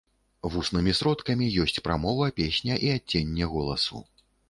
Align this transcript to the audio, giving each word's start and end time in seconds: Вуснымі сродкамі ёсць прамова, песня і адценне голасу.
Вуснымі 0.53 0.93
сродкамі 0.99 1.51
ёсць 1.65 1.79
прамова, 1.89 2.33
песня 2.43 2.81
і 2.89 2.93
адценне 2.99 3.55
голасу. 3.57 4.07